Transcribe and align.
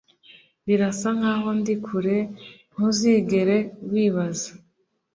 Birasa 0.65 1.09
nkaho 1.17 1.49
ndi 1.59 1.75
kure 1.85 2.17
Ntuzigere 2.71 3.57
wibaza 3.91 4.51